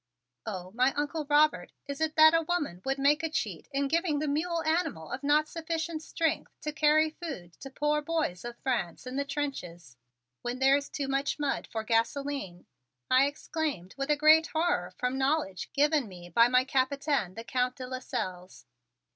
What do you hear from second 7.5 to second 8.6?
to poor boys of